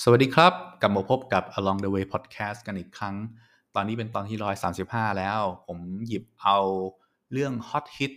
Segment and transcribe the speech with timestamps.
[0.00, 3.16] สวัสดีครับ กลับมาพบกับ Along the Way Podcast กันอีกครั้ง
[3.74, 4.38] ตอนนี้เป็นตอนที่
[4.78, 6.58] 135แล้ว ผมหยิบเอา
[7.32, 8.12] เรื่องฮอตฮิต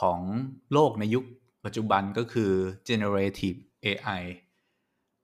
[0.00, 0.18] ของ
[0.72, 1.24] โลกในยุค
[1.64, 2.50] ปัจจุบันก็คือ
[2.88, 4.22] generative AI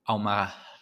[0.06, 0.36] เอามา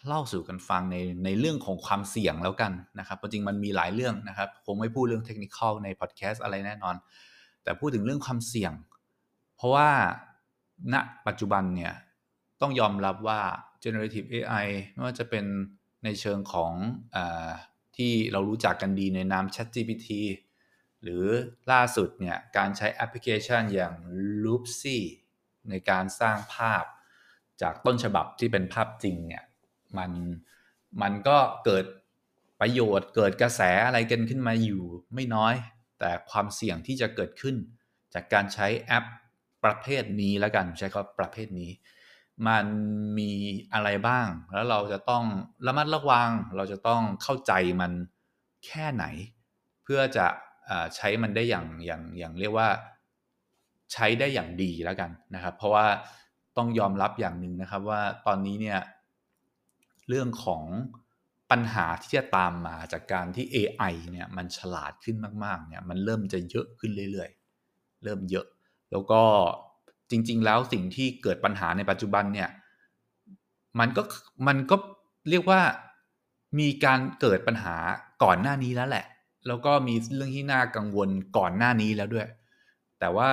[0.07, 6.95] เล่าสู่กันฟังในในเรื่องของความเสี่ยงแล้วกันนะครับจริงมันมีหลายเรื่องนะครับผมไม่พูดเรื่องเทคนิคในพอดแคสต์อะไรแน่นอน
[7.63, 8.73] แต่พูดถึงเรื่องความเสี่ยง
[9.55, 9.89] เพราะว่า
[10.93, 10.95] ณ
[11.27, 11.93] ปัจจุบันเนี่ย
[12.61, 13.41] ต้องยอมรับว่า
[13.83, 15.45] generative AI ไม่ว่าจะเป็น
[16.03, 16.71] ในเชิงของ
[17.15, 17.17] อ
[17.97, 20.07] ที่เรารู้จักกันดีในนาม ChatGPT
[21.03, 21.23] หรือ
[21.71, 23.93] ล่าสุดเนี่ยการใช้แอปพลิเคชันอย่าง
[24.43, 24.99] Loopsy
[25.69, 26.83] ในการสร้างภาพ
[27.61, 29.43] จากต้นฉบับที่เป็นภาพจริงเนี่ย
[29.97, 30.11] มัน
[31.01, 31.85] มันก็เกิด
[32.61, 35.53] ประโยชน์เกิดกระแสอะไรกันขึ้นมาอยู่ไม่น้อย
[35.99, 37.55] แต่ความเสี่ยงที่จะเกิดขึ้น
[38.13, 39.05] จากการใช้แอป
[39.63, 41.69] ประเภทนี้แล้วกันใช้คำประเภทนี้
[42.47, 42.65] มัน
[43.19, 43.31] มี
[43.73, 45.23] อะไรบ้าง แล้วเราจะต้อง
[45.65, 47.91] ระมัดระวัง เราจะต้องเข้าใจมัน
[48.65, 49.05] แค่ไหน
[49.83, 50.27] เพื่อจะ
[50.95, 52.69] ใช้มันได้อย่างอย่างอย่างเรียกว่า
[53.93, 55.85] ใช้ได้อย่างดีแล้วกันนะครับ เพราะว่า
[56.57, 58.79] ต้องยอมรับอย่างหนึ่งนะครับว่าตอนนี้เนี่ย
[60.07, 60.63] เรื่องของ
[61.51, 68.47] ปัญหาที่จะตามมาจากการที่ AI เนี่ยมันฉลาดขึ้นมากๆเนี่ยมันเริ่มจะเยอะขึ้นเรื่อยๆ เริ่มเยอะ
[68.91, 69.21] แล้วก็
[70.11, 72.49] จริง ๆ แล้วสิ่งที่เกิดปัญหาในปัจจุบันเนี่ย
[73.79, 74.03] มันก็
[74.47, 74.75] มันก็
[75.29, 75.61] เรียกว่า
[76.59, 77.75] มีการเกิดปัญหา
[78.23, 79.05] ก่อนหน้านี้แล้วแหละ
[79.47, 82.27] แล้วก็มีเรื่องที่น่ากังวลก่อนหน้านี้แล้วด้วย
[82.99, 83.29] แต่ว่า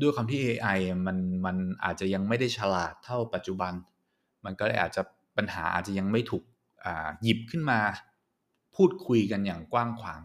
[0.00, 3.72] ด้วยคำที่ AI มันมันอาจจะยังไม่ได้ฉลาดเท่าปัจจุบัน
[4.44, 5.02] มันก็เลยอาจจะ
[5.36, 6.44] ปัญหาอาจจะยังไม่ถูก
[7.22, 7.80] หยิบขึ้นมา
[8.74, 10.20] พูดคุยกันอย่างกว้างขวาง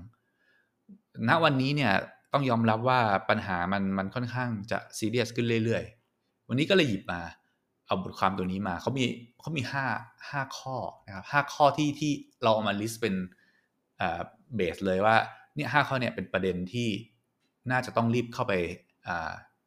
[1.28, 1.94] ณวันนี้เนี่ย
[2.34, 3.00] ต้องยอมรับว่า
[3.30, 7.22] ปัญหามันมันค่อนข้างจะซีเรียสขึ้นเรื่อยๆ วันนี้ก็เลยหยิบมา
[7.86, 9.06] เอาบทความตัวนี้มาเขามี
[9.42, 9.86] เขามีห้า
[10.30, 12.12] ห้าข้อนะครับห้าข้อที่ที่
[12.44, 13.16] เราเอามาลิสต์เป็น
[14.56, 15.16] เบสเลยว่า
[15.56, 16.88] เนี่ยห้าข้อเนี่ยเป็นประเด็นที่
[17.72, 18.54] น่าจะต้องรีบเข้าไป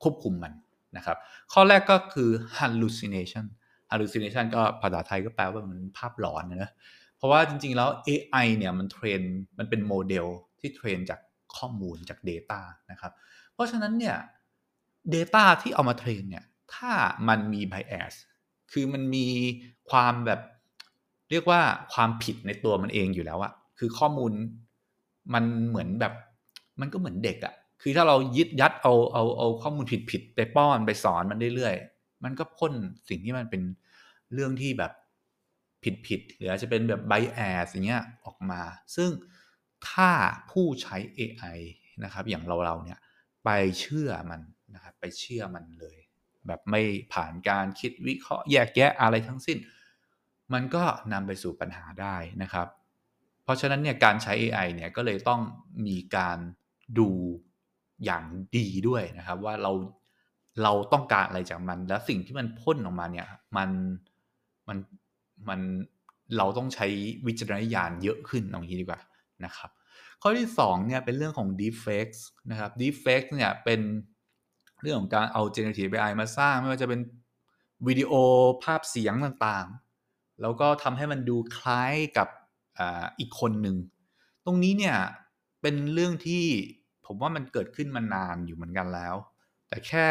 [0.02, 0.52] ควบคุมมัน
[0.96, 1.16] นะครับ
[1.52, 3.46] ข้อแรกก็คือ hallucination
[3.90, 6.72] hallucination ก็ภาษาไทยก็แปลว่ามันภาพหลอนนะ
[7.16, 9.20] เพราะว่าจริงๆแล้ว AI เนี่ยมัน train
[9.58, 10.26] มันเป็นโมเดล
[10.60, 11.20] ที่ train จาก
[11.58, 13.12] ข้อมูลจาก Data นะครับ
[13.54, 14.16] เพราะฉะนั้นเนี่ย
[15.14, 16.92] Data ที่เอามา train เนี่ยถ้า
[17.28, 18.14] มันมี bias
[18.72, 19.26] คือมันมี
[19.90, 20.40] ความแบบ
[21.30, 21.60] เรียกว่า
[21.92, 24.32] ความผิดในตัวมันเองอยู่แล้วอะคือข้อมูล
[25.34, 26.12] มันเหมือนแบบ
[26.80, 32.72] มันก็เหมือนเด็กอะคือถ้าเรายึดยัดเอาเอาเอาข้อมูลผิดผิดไปป้อนไปสอนมันเรื่อยๆ มันก็พ่น
[33.08, 33.62] สิ่งที่มันเป็น
[34.34, 34.92] เรื่องที่แบบ
[35.84, 38.60] ผิดผิดหรืออาจจะเป็นแบบ bias อย่างเงี้ยออกมา
[38.96, 39.08] ซึ่ง
[39.90, 40.10] ถ้า
[40.50, 41.58] ผู้ใช้ AI
[42.04, 42.98] นะครับอย่างเราเราเนี่ย
[43.44, 43.50] ไป
[43.80, 44.40] เชื่อมัน
[44.74, 45.98] นะครับไปเชื่อมันเลย
[46.46, 46.82] แบบไม่
[47.12, 49.58] ผ่านการคิดวิเคราะห์แยกแยะอะไรทั้งสิ้น
[50.52, 52.66] มันก็นำไปสู่ปัญหาได้นะครับ
[53.44, 55.40] เพราะฉะนั้นเนี่ยการใช้ AI เนี่ยก็เลยต้อง
[55.86, 56.38] มีการ
[56.98, 57.10] ดู
[58.04, 58.24] อย่าง
[58.56, 59.72] ดีด้วยนะครับ ว่าเรา
[60.62, 63.26] เราต้องการอะไรจากมัน และสิ่งที่มันพ่นออกมาเนี่ย
[63.56, 63.70] มัน
[64.68, 64.78] มัน
[65.48, 65.60] มัน
[66.38, 66.86] เราต้องใช้
[67.26, 69.00] วิจารณญาณเยอะขึ้นตรงนี้ดีกว่า
[69.46, 69.70] นะครับ
[70.22, 72.20] ข้อที่2เนี่ยเป็นเรื่องของ deepfakes
[72.50, 73.80] นะครับ deepfakes เนี่ยเป็น
[74.82, 77.00] เรื่องของการเอา generative AI มาสร้างไม่ว่าจะเป็น
[77.86, 78.12] วิดีโอ
[78.64, 82.28] ภาพเสียงต่างๆ แล้วก็ทำให้มันดูคล้ายกับ
[82.78, 82.80] อ
[83.18, 83.76] อีกคนหนึ่ง
[84.44, 84.96] ตรงนี้เนี่ย
[85.62, 86.44] เป็นเรื่องที่
[87.06, 89.14] ผมว่ามันเกิดขึ้นมานานอยู่เหมือนกันแล้ว
[89.68, 90.06] แต่แค่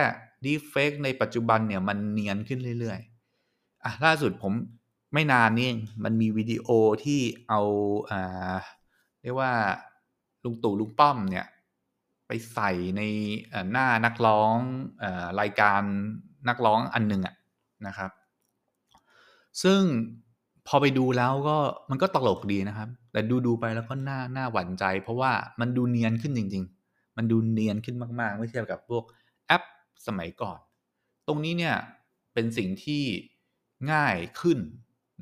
[0.45, 4.53] deepfake ในปัจจุบันเนี่ยมันเนียนขึ้นเรื่อยๆอะล่าสุดผม
[5.13, 5.69] ไม่นานนี่
[6.03, 6.67] มันมีวิดีโอ
[7.03, 7.19] ที่
[7.49, 7.61] เอา
[8.11, 8.55] อ่า
[9.23, 9.51] เรียกว่า
[10.43, 11.45] ลุงตู่ลุงป้อมเนี่ย
[12.27, 13.01] ไปใส่ใน
[13.71, 14.55] หน้านักร้อง
[15.41, 15.81] รายการ
[16.49, 17.35] นักร้องอันหนึ่งอะ
[17.87, 18.11] นะครับ
[19.63, 19.81] ซึ่ง
[20.67, 21.57] พอไปดูแล้วก็
[21.89, 29.03] มันก็ตลกดีนะครับ แต่ดูดูไปแล้วก็น่าน่าหวั่นใจ เพราะว่ามันดูเนียนขึ้นจริง ๆ มันดูเนียนขึ้นมากๆเมื่อเทียบกับพวก
[29.47, 29.63] แอป
[30.07, 30.59] สมัยก่อน
[31.27, 31.75] ตรงนี้เนี่ย
[32.33, 33.03] เป็นสิ่งที่
[33.91, 34.59] ง่ายขึ้น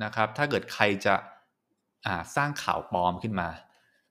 [0.04, 1.16] นะครับ ถ้าเกิดใครจะ
[2.35, 3.50] สร้างข่าวปลอมขึ้นมา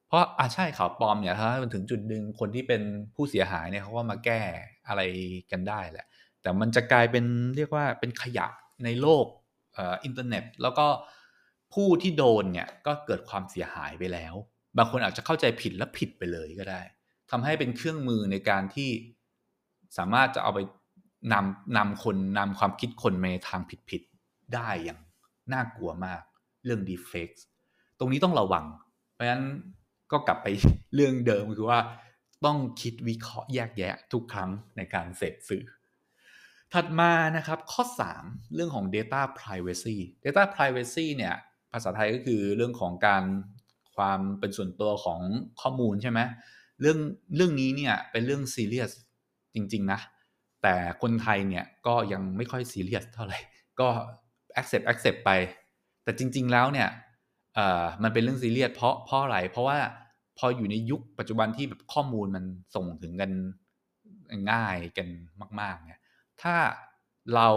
[0.09, 2.83] เพราะอ่าใช่ข่าวปลอมเนี่ยถ้ามันถึงจุดหนึ่งคนที่เป็น
[3.15, 4.41] ผู้เสียหายเนี่ยเขาก็มาแก้
[4.89, 5.03] อะไร
[5.51, 6.07] กันได้แหละ
[6.43, 7.25] แต่มันจะกลายเป็น
[7.57, 8.47] เรียกว่าเป็นขยะ
[8.85, 9.27] ในโลก
[9.79, 10.87] อินเทอร์เน็ต แล้วก็
[11.75, 14.35] ผู้ที่โดนเนี่ยก็เกิดความเสียหายไปแล้ว
[14.79, 16.81] บางคนอาจจะเข้าใจผิดและผิดไปเลยก็ได้
[17.31, 18.91] ทำให้เป็นเครื่องมือในการที่
[19.99, 20.61] สามารถจะเอาไป
[21.33, 23.61] นำนำคนนำความคิดคนในทาง
[23.91, 24.99] ผิดๆได้อย่าง
[25.53, 26.23] น่ากลัวมาก
[26.65, 27.41] เรื่อง deepfakes
[27.99, 28.65] ตรงนี้ต้องระวัง
[29.13, 29.45] เพราะฉะนั้น
[30.13, 30.47] ก็กลับไป
[30.95, 31.81] เรื่องเดิมคือว่า
[32.45, 35.65] ต้องคิดวิเคราะห์แยกแยะทุกครั้งในการเสพสื่อ
[36.73, 37.83] ถัดมานะครับข้อ
[38.19, 41.35] 3 เรื่องของ data privacy data privacy เนี่ย
[41.73, 43.25] ภาษาไทยก็คือเรื่องของการ
[43.97, 45.21] ความเป็นส่วนตัวของ
[45.61, 46.21] ข้อมูลใช่ไหม
[46.81, 46.99] เรื่อง
[47.37, 48.91] เรื่องนี้เนี่ยเป็นเรื่องซีเรียส
[49.55, 50.01] จริง ๆ นะ
[50.63, 53.39] แต่คนไทยเนี่ยก็ยังไม่ค่อยซีเรียสเท่าไหร่
[53.81, 53.89] ก็
[54.61, 55.31] accept accept ไป
[56.03, 56.89] แต่จริง ๆ แล้วเนี่ย
[58.03, 59.79] มันเป็นเรื่องซีเรียสเพราะเพราะอะไรเพราะว่า
[60.39, 62.45] พออยู่ในยุคปัจจุบันที่แบบข้อมูลมัน
[62.75, 63.31] ส่งถึงกัน
[64.53, 65.09] ง่ายกัน
[65.61, 66.03] มาก ๆ เนี่ย
[66.43, 66.55] ถ้า
[67.35, 67.49] เรา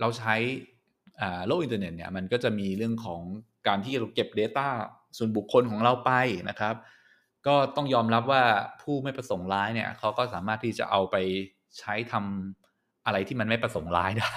[0.00, 0.34] เราใช้
[1.46, 3.20] โลกอินเทอร์เน็ตเนี่ยมันก็จะมีเรื่องของ
[3.66, 4.68] การที่เราเก็บ Data
[5.16, 6.10] ส่วนบุคคลของเราไป
[6.48, 6.74] นะครับ
[7.46, 8.42] ก็ต้องยอมรับว่า
[8.82, 11.16] ผู้ไม่ประสงค์ร้ายเนี่ยเขาก็สามารถที่จะเอาไป
[11.78, 14.34] ใช้ทำอะไรที่มันไม่ประสงค์ร้ายได้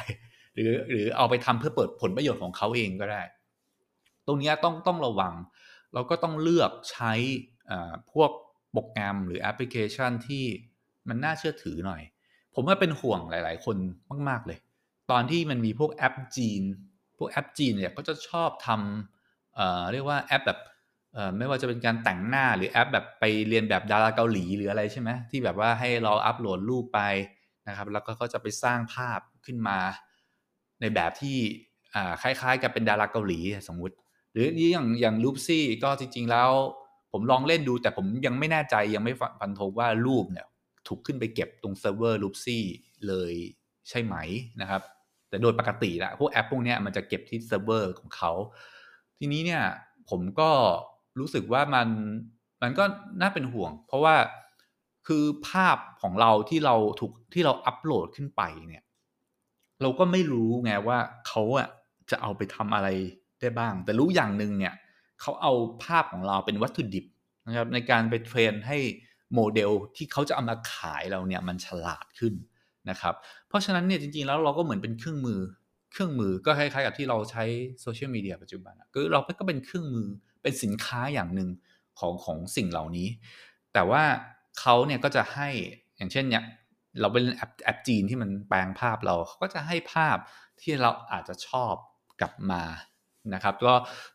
[0.55, 3.21] หรือหรือเอาไปทำเพื่อเปิดผลประโยชน์ของเขาเองก็ได้
[4.27, 5.33] ตรงนี้ต้องต้องระวัง
[5.93, 7.13] เราก็ต้องเลือกใช้
[8.13, 8.31] พวก
[8.71, 10.43] โปรแกรมหรือแอปพลิเคชันที่
[11.07, 12.01] มันน่าเชื่อถือหน่อย
[12.55, 13.77] ผมว่าเป็นห่วงหลาย ๆ คน
[14.29, 14.59] มาก ๆ เลย
[15.11, 16.61] ตอนที่มันมีพวกแอปจีน
[17.17, 20.59] พวกแอปจีนเนี่ยก็จะชอบทำเเรียกว่าแอปแบบ
[21.37, 27.01] ไม่ว่าจะเป็นการแต่งหน้าหรือแอปแบบไปเลียนแบบดาราเกาหลีหรืออะไรใช่ไหมที่แบบว่าให้เราอัปโหลดรูปไป
[27.67, 29.79] นะครับแล้วก็เขาจะไปสร้างภาพขึ้นมา
[30.81, 31.37] ในแบบที่
[32.21, 33.95] คล้ายๆ กับเป็นดาราเกาหลีสมมุติ
[34.37, 36.51] หรืออย่างอย่าง Loopsie ก็จริง ๆ แล้ว
[37.11, 40.47] ผมลองเล่นดู แต่ผมยังไม่แน่ใจยังไม่ฟันธงว่ารูปเนี่ย
[40.87, 42.63] ถูกขึ้นไปเก็บตรง server Loopsie
[43.07, 43.33] เลย
[43.89, 44.15] ใช่ไหม
[44.61, 44.81] นะครับ
[45.29, 48.31] แต่โดยปกติละพวกแอปพวกนี้มันจะเก็บที่เซิร์ฟเวอร์ของเขา
[49.17, 49.63] ทีนี้เนี่ย
[50.09, 50.49] ผมก็
[51.19, 51.87] รู้สึกว่ามัน
[52.61, 52.83] มันก็
[53.21, 54.15] น่าเป็นห่วง เพราะว่า
[55.07, 58.83] คือภาพของเราที่เราถูกที่เราอัปโหลดขึ้นไปเนี่ย
[59.81, 60.97] เราก็ไม่รู้ไงว่า
[61.27, 61.67] เขาอะ
[62.09, 62.87] จะเอาไปทำอะไร
[63.41, 64.73] ได้บ้าง แต่รู้อย่างหนึ่งเนี่ย
[65.21, 65.53] เขาเอา
[65.83, 67.05] ภาพของเราเป็นวัตถุดิบ
[67.47, 68.77] นะครับในการไป train ให้
[69.33, 72.33] โมเดลที่เขาจะเอามาขายเราเนี่ยมันฉลาดขึ้น
[72.89, 73.15] นะครับ
[73.47, 75.39] เพราะฉะนั้นเนี่ยจริงๆแล้วเราก็เหมือนเป็นเครื่องมือ
[75.91, 77.43] เครื่องมือก็คล้ายๆกับที่เราใช้
[77.81, 80.07] โซเชียลมีเดียปัจจุบันก็เราก็เป็นเครื่องมือ
[80.43, 81.49] เป็นสินค้าอย่างหนึ่ง
[81.99, 83.07] ของของสิ่งเหล่านี้
[83.73, 84.03] แต่ว่า
[84.59, 85.49] เขาเนี่ยก็จะให้
[85.97, 86.43] อย่างเช่นเนี่ย
[87.01, 90.17] เราเป็นแอปแอปจีนที่มันแปลงภาพเราเขาก็จะให้ภาพ
[90.61, 91.73] ที่เราอาจจะชอบ
[92.21, 92.61] กลับมา
[93.35, 93.73] นะครับก็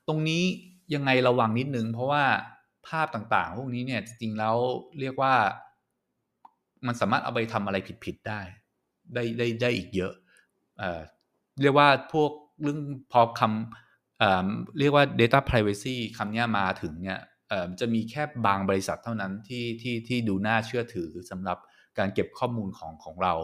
[0.08, 0.42] ตรงนี้
[0.94, 2.24] ยังไงระวังนิดนึง เพราะว่า
[2.88, 4.56] ภาพต่างๆ พวกนี้เนี่ยจริงๆแล้ว
[5.00, 5.34] เรียกว่า
[6.86, 8.40] มันสามารถเอาไปทำอะไรผิดๆได้
[9.14, 10.12] ได้ได้ได้อีกเยอะ
[10.78, 11.00] เอ่อ
[11.62, 12.30] เรียกว่าพวก
[12.62, 12.80] เรื่อง
[13.12, 14.48] พอคำเอ่อ
[14.78, 21.58] เรียกว่า data privacy คำนี้มาถึงเนี่ยเอ่อจะมีแค่บางบริษัทเท่านั้นที่ที่ที่ดูน่าเชื่อถือสำหรับ
[21.98, 23.34] การเก็บข้อมูลของของเรา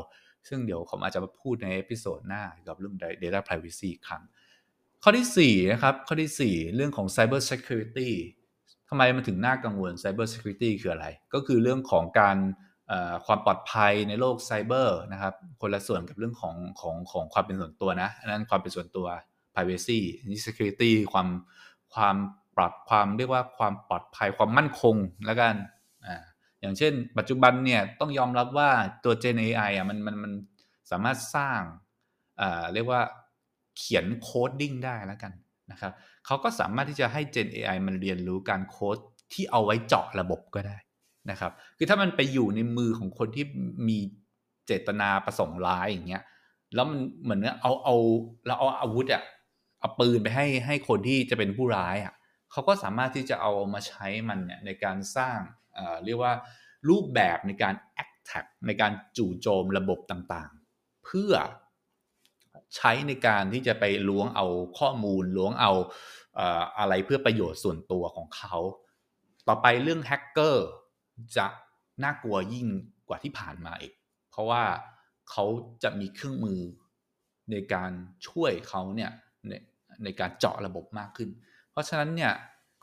[0.49, 4.23] ซึ่งเดี๋ยวผมอาจจะมาพูดใน episode หน้ากับเรื่อง data privacy ครั้ง
[5.03, 8.11] ข้อที่4นะครับข้อที่ 4 เรื่องของ cyber security
[8.89, 12.37] ทำไมมันถึงน่ากังวล Cyber Security คืออะไร ก็คือเรื่องของการ
[13.27, 19.07] ความปลอดภัยในโลกไซเบอร์นะครับ คนละส่วนกับเรื่องของของของความเป็นส่วนตัวนะอันนั้นความเป็นส่วนตัว
[19.53, 21.29] privacy นี่ security ความ
[21.95, 22.17] ความ
[22.57, 24.97] ปรับความเรียกว่าความปลอดภัยความมั่นคง
[25.27, 25.55] แล้วกัน
[26.07, 26.17] อ่า
[26.61, 28.71] อย่างเช่น ปัจจุบันเนี่ยต้องยอมรับว่า
[29.05, 30.33] ตัว Gen AI อะมันมันมัน
[30.91, 31.61] สามารถสร้าง
[32.41, 33.01] อ่าเรียกว่า
[33.79, 35.33] เขียน coding ได้แล้วกัน
[35.71, 35.93] นะครับ
[36.27, 38.99] เขาก็สามารถที่จะให้ Gen AI มันเรียนรู้การโค้ด
[39.33, 40.77] ที่เอาไว้เจาะระบบก็ได้
[41.31, 43.45] นะครับ คือถ้ามันไปอยู่ในมือของคนที่
[43.89, 43.99] มี
[44.67, 46.23] เจตนาประสงค์ร้ายอย่างเงี้ย
[46.75, 47.97] แล้วมันเหมือนเอาเอา
[48.47, 49.23] เราเอาอาวุธอะ
[49.81, 52.15] เอาปืนไปให้ให้คนที่จะเป็นผู้ร้ายอะ
[52.53, 55.39] เขาก็สามารถที่จะเอามาใช้มันเนี่ยในการสร้าง
[55.75, 56.35] เเรียกว่า
[56.89, 61.33] รูปแบบในการ attack ในการจู่โจมระบบต่างๆ เพื่อ
[62.77, 64.47] ใช้ในการที่จะไปล้วงเอา
[64.79, 65.73] ข้อมูลล้วงเอา
[66.79, 68.55] อะไรเพื่อประโยชน์ส่วนตัวของเขา
[69.49, 70.67] ต่อไปเรื่องแฮกเกอร์
[71.37, 71.47] จะ
[72.05, 72.67] น่ากลัวยิ่ง
[73.09, 73.93] กว่าที่ผ่านมาอีก
[74.31, 74.63] เพราะว่า
[75.31, 75.45] เขา
[75.83, 76.61] จะมีเครื่องมือ
[77.51, 77.91] ในการ
[78.29, 79.11] ช่วยเขาเนี่ย
[79.49, 79.53] ใน
[80.05, 81.29] ในการเจาะระบบมากขึ้น
[81.71, 82.33] เพราะฉะนั้นเนี่ย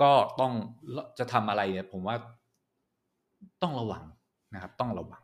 [0.02, 0.54] ก็ต้อง
[1.20, 2.16] จะทำอะไรเนี่ยผมว่า
[3.62, 4.04] ต้องระวัง
[4.54, 5.22] นะครับ ต้องระวัง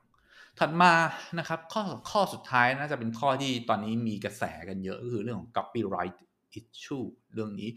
[0.60, 0.94] ถัดมา
[1.40, 6.18] นะครับข้อข้อสุดท้ายน่าจะเป็นข้อที่ตอนนี้มีกระแสกันเยอะก็คือเรื่องของ copyright
[6.60, 7.70] issue เรื่องนี้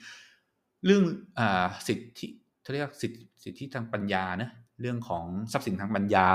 [0.84, 1.04] เรื่อง
[1.38, 1.40] อ
[1.88, 2.28] สิทธิ
[2.62, 4.50] เขาเรียกสิทธิสิทธิทางปัญญานะ
[4.80, 6.28] เรื่องของทรัพย์สินทางปัญญา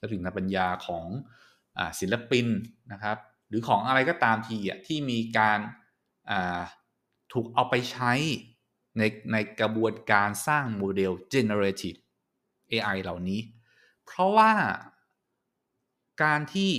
[0.00, 1.04] ทรัพย์สินทางปัญญาของ
[1.78, 2.46] อศิลปิน
[2.92, 3.18] นะครับ
[3.48, 5.58] หรือของอะไรก็ตามทีอะที่มีการ
[7.32, 8.12] ถูกเอาไปใช้
[8.98, 11.98] ในในกระบวนการสร้างโมเดล generative
[12.72, 13.40] AI เหล่านี้
[14.04, 14.52] เพราะว่า
[16.22, 16.70] การที่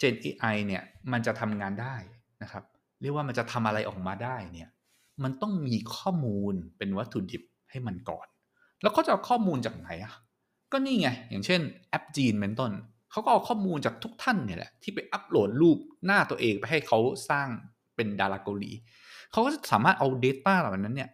[0.00, 0.82] Gen AI เนี่ย
[1.12, 1.96] มันจะทำงานได้
[2.42, 2.64] นะครับ
[3.00, 4.70] เรียกว่ามันจะทำอะไรออกมาได้เนี่ย
[5.22, 8.26] มันต้องมีข้อมูลเป็นวัตถุดิบให้มันก่อน
[8.82, 10.14] แล้วก็จะเอาข้อมูลจากไหนอะ
[10.72, 12.70] ก็นี่ไง อย่างเช่นแอปจีนเป็นต้น
[13.10, 16.98] เขาก็เอาข้อมูลจากทุกท่านเนี่ยแหละที่ไปอัปโหลดรูปหน้าตัวเองไปให้เขา
[17.30, 17.48] สร้าง
[17.96, 18.70] เป็นดาราเกาหลี
[19.32, 21.10] เขาก็จะสามารถเอา Data เหล่านั้นเนี่ย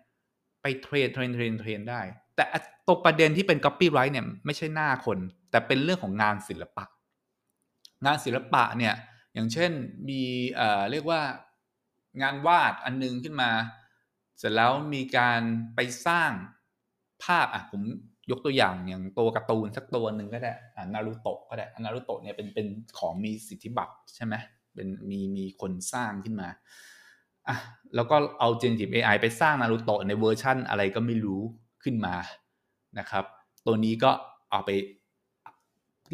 [0.62, 2.00] ไป train train train train ได้
[2.36, 2.44] แต่
[2.86, 5.18] ตัวประเด็นที่เป็น Copyright เนี่ยไม่ใช่หน้าคน
[5.50, 6.84] แต่เป็นเรื่องของงานศิลปะ
[8.04, 8.94] งานศิลปะเนี่ย
[9.34, 9.72] อย่างเช่น
[10.08, 10.22] มี
[10.56, 11.20] เอ่อเรียกว่า
[12.22, 13.50] งานวาดอันนึงขึ้นมา
[14.38, 15.40] เสร็จแล้วมีการ
[15.74, 16.30] ไปสร้าง
[17.24, 17.82] ภาพอะผม
[18.30, 22.66] ยกตัวอย่างอย่างตัวการ์ตูนสักตัวหนึ่งก็ได้อ่านารูโตะก็ได้นารูโตะเนี่ยเป็นเป็น
[22.98, 24.34] ของมีสิทธิบัตรใช่ไหม
[24.74, 26.48] เป็นมีมีคนสร้างขึ้นมา
[27.48, 27.56] อะ
[27.94, 31.40] แล้วก็เอา generative AI ไปสร้างนารูโตะในเวอร์ชั่นอะไรก็ไม่รู้
[31.82, 32.14] ขึ้นมา
[32.98, 33.24] นะครับ
[33.66, 34.10] ตัวนี้ก็
[34.50, 34.70] เอาไป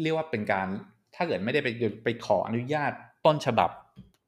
[0.01, 0.67] เรียกว่าเป็นการ
[1.15, 1.69] ถ้าเกิดไม่ได้ไป
[2.03, 2.91] ไปขออนุญาต
[3.25, 3.69] ต้นฉบับ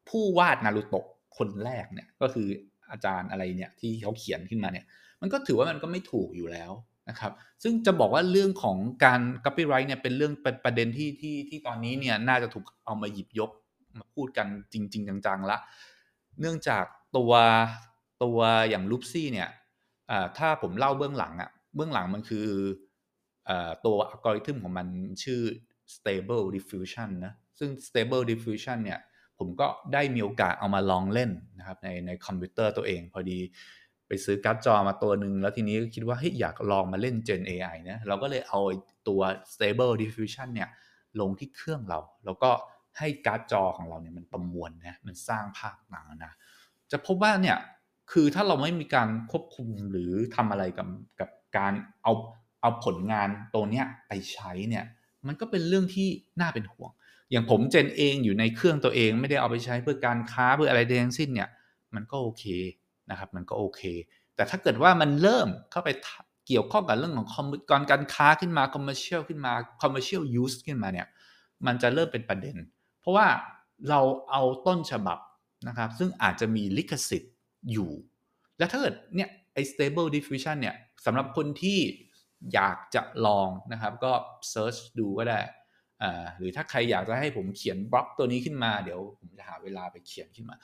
[0.09, 1.05] ผู้วาดนารูโตะ
[1.37, 2.47] คนแรกเนี่ยก็คือ
[2.91, 4.85] อาจารย์อะไรเนี่ยที่เขาเขียนขึ้นมาเนี่ย
[5.21, 6.71] มันก็ถือว่ามันก็ไม่ถูกอยู่แล้ว
[7.09, 7.31] นะครับ
[7.63, 13.51] ซึ่งจะบอกว่าเรื่องของการ copyright เนี่ยเป็นเรื่องเป็นประเด็นที่ที่ที่ตอนนี้เนี่ยน่าจะถูกเอามาหยิบยก
[13.99, 15.57] มาพูดกันจริง ๆ จังๆละ
[16.39, 16.85] เนื่องจาก
[17.17, 17.31] ตัว
[18.23, 18.37] ตัว
[18.69, 19.49] อย่างลูปซี่เนี่ย
[20.37, 22.47] ถ้าผมเล่าเบื้องหลังอะเบื้องหลังมันคือ
[23.85, 24.87] ตัวอัลกอริทึมของมัน
[25.23, 25.41] ชื่อ
[25.95, 28.99] stable diffusion นะ ซึ่ง stable diffusion เนี่ย
[29.39, 33.39] ผมก็ได้มีโอกาสเอามาลองเล่นนะครับในในคอมพิวเตอร์ตัวเอง พอดี
[34.07, 38.59] ไปซื้อการ์ดจอมาตัวหนึ่งแล้วทีนี้ก็คิดว่าเฮ้ยอยากลองมาเล่น Gen AI นะ เราก็เลยเอา
[39.07, 39.21] ตัว
[39.53, 40.69] stable diffusion เนี่ย
[41.19, 42.51] ลงที่เครื่องเรา แล้วก็
[42.97, 46.33] ให้การ์ดจอของเราเนี่ยมันประมวลนะ มันสร้างภาพต่างนะ
[46.91, 47.57] จะพบว่าเนี่ย
[48.11, 50.87] คือถ้าเราไม่มีการควบคุมหรือทำอะไรกับ
[51.19, 51.73] กับการ
[52.03, 52.13] เอา
[52.61, 54.85] เอาผลงานตัวเนี้ยไปใช้เนี่ย
[55.27, 56.07] มันก็เป็นเรื่องที่
[56.41, 56.91] น่าเป็นห่วง
[57.31, 61.49] อย่างผมเจนเองอยู่ในเครื่องตัวเองไม่ได้เอาไปใช้เพื่อการค้าเพื่ออะไรใดทั้งสิ้นเนี่ย
[61.95, 62.43] มันก็โอเค
[63.09, 63.81] นะครับ มันก็โอเค
[64.35, 65.89] แต่ถ้าเกิดว่ามันเริ่มเข้าไป
[66.47, 71.07] เกี่ยวข้องกับเรื่องของคอมการการค้าขึ้นมา commercial ขึ้นมา commercial use ขึ้นมาเนี่ย
[71.65, 72.55] มันจะเริ่มเป็นประเด็น
[72.99, 73.27] เพราะว่า
[73.89, 74.01] เรา
[74.31, 75.19] เอาต้นฉบับ
[75.67, 77.33] นะครับ ซึ่งอาจจะมีลิขสิทธิ์
[77.71, 77.91] อยู่
[78.57, 81.79] และถ้าเกิดเนี่ยไอ้ stable diffusion เนี่ยสำหรับคนที่
[82.53, 84.13] อยากจะลองนะครับ ก็
[84.49, 85.39] search ดูก็ได้
[86.37, 90.55] หรือถ้าใครอยากจะให้ผมเขียนบล็อกตัวนี้ขึ้นมา เดี๋ยวผมจะหาเวลาไปเขียนขึ้นมา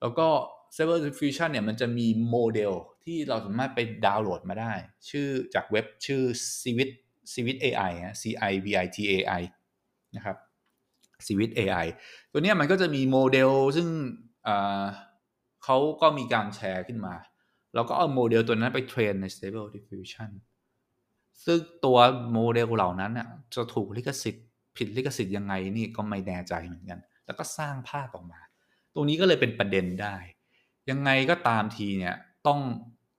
[0.00, 0.28] แล้วก็
[0.76, 2.72] Stable Diffusion เนี่ยมันจะมีโมเดล
[3.04, 4.72] ที่เราสามารถไปดาวน์โหลดมาได้
[5.10, 6.22] ชื่อจากเว็บชื่อ
[6.62, 6.90] Civit
[7.32, 9.42] Civit AI C I V I T A I
[10.16, 10.36] นะครับ
[11.26, 11.86] Civit AI
[12.32, 13.88] ตัวนี้มันก็จะมีโมเดลซึ่ง
[15.64, 17.14] เขาก็มีการแชร์ขึ้นมา
[17.74, 20.30] แล้วก็เอาโมเดลตัวนั้นไป train ใน Stable Diffusion
[21.44, 21.98] ซึ่งตัว
[22.32, 28.40] โมเดลเหล่านั้นน่ะจะถูกลิขสิทธิ์ผิดลิขสิทธิ์ยังไงนี่ก็ไม่แน่ใจเหมือนกัน แล้วก็สร้างภาพออกมา
[28.94, 30.16] ตรงนี้ก็เลยเป็นประเด็นได้
[30.90, 32.14] ยังไงก็ตามทีเนี่ย
[32.46, 32.60] ต้อง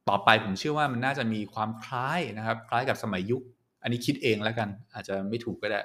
[0.10, 3.44] ต่อไปผมเชื่อว่ามันน่าจะมีความคล้ายนะครับ คล้ายกับสมัยยุค
[3.82, 5.82] อันนี้คิดเองแล้วกัน อาจจะไม่ถูกก็ได้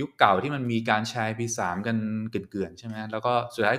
[0.00, 1.96] ยุคเก่าที่มันมีการแชร์พีสามกัน
[2.30, 3.78] เกลื่อนๆใช่ไหมแล้วก็สุดท้าย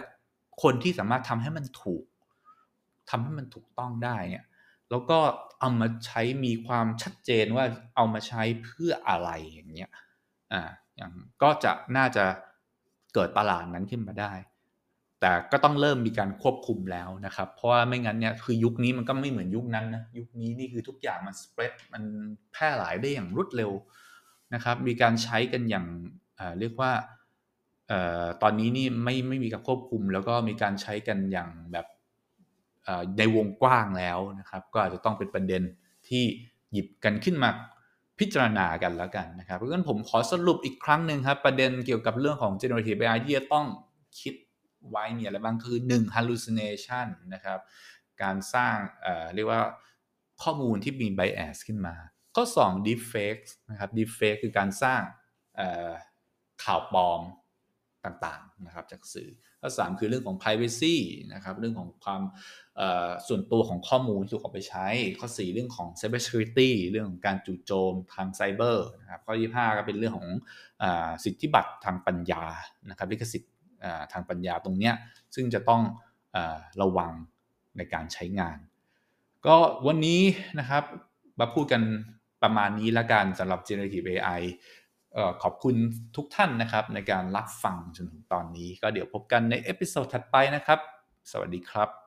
[0.63, 2.03] คนที่สามารถทำให้มันถูก
[3.09, 4.43] ทำให้มันถูกต้องได้เนี่ย
[4.93, 5.19] แล้วก็
[5.59, 9.91] เอามาใช้มีความชัดเจนว่าเอามาใช้เพื่ออะไรอย่างเงี้ย
[10.53, 10.61] อ่า
[10.95, 12.25] อย่างก็จะน่าจะ
[13.13, 14.33] เกิดตลาดนั้นขึ้นมาได้
[15.19, 22.03] แต่ก็ต้องเริ่มมีการควบคุมแล้วนะครับ เพราะว่าไม่งั้นเนี่ยคือยุคนี้มันก็ไม่เหมือนยุคนั้นนะยุคนี้นี่คือทุกอย่างมันสเปรดมัน
[22.53, 23.71] แพร่หลายได้อย่างรวดเร็ว
[24.53, 25.85] นะครับ มีการใช้กันอย่าง
[26.59, 26.91] เรียกว่า
[28.41, 31.85] ตอนนี้นี่ไม่ไม่มีการควบคุม แล้วก็มีการใช้กันอย่างแบบ
[33.17, 35.61] ในวงกว้างแล้วนะครับ ก็อาจจะต้องเป็นประเด็น
[36.07, 36.23] ที่
[36.71, 37.49] หยิบกันขึ้นมา
[38.19, 43.65] พิจารณากันแล้วกันนะครับเพราะฉะนั้นผมขอสรุปอีกครั้งหนึ่งครับ ประเด็นเกี่ยวกับเรื่องของ generative AI ที่จะต้อง
[44.19, 44.33] คิด
[44.89, 47.59] ไว้มีอะไรบ้างคือ 1 hallucination นะครับ
[48.21, 49.61] การสร้างเเรียกว่า
[50.43, 51.95] ข้อมูลที่มี bias ขึ้นมา
[52.35, 55.01] ข้อ 2 deepfake นะครับ deepfake คือการสร้าง
[56.63, 57.21] ข่าวปลอม
[58.05, 59.29] ต่างๆนะครับจากสื่อ
[59.61, 60.95] ข้อ3คือเรื่องของ privacy
[61.33, 62.21] นะครับเรื่องของความ
[63.27, 64.87] ส่วนตัวของข้อมูลที่ถูกเอาไปใช้
[65.19, 70.29] ข้อ 4 เรื่องของ cyber security เรื่องของการจู่โจมทางไซเบอร์นะครับข้อ 25 ก็เป็นเรื่องของ
[70.83, 70.85] อ
[71.23, 72.43] สิทธิบัตรทางปัญญา
[72.89, 73.53] นะครับลิขสิทธิ์
[74.13, 74.93] ทางปัญญาตรงเนี้ย
[75.35, 75.81] ซึ่งจะต้อง
[76.35, 76.37] อ
[76.81, 77.11] ระวัง
[77.77, 78.57] ในการใช้งาน
[79.45, 79.55] ก็
[79.87, 80.21] วันนี้
[80.59, 80.83] นะครับ
[81.39, 81.81] มาพูดกัน
[82.43, 84.41] ประมาณนี้ละกันสำหรับ generative AI
[85.43, 85.75] ขอบคุณ
[86.15, 90.79] ทุกท่านนะครับ ในการรับฟังจนถึงตอนนี้ ก็เดี๋ยวพบกันใน episode ถัดไปนะครับ
[91.31, 92.02] สวัสดีครับ